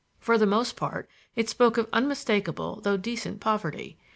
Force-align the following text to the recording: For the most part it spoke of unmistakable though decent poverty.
For 0.17 0.39
the 0.39 0.47
most 0.47 0.75
part 0.75 1.07
it 1.35 1.47
spoke 1.47 1.77
of 1.77 1.87
unmistakable 1.93 2.81
though 2.81 2.97
decent 2.97 3.39
poverty. 3.39 3.99